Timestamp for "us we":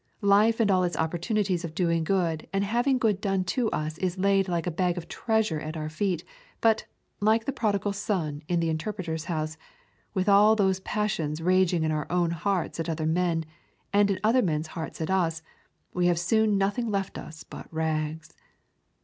15.11-16.07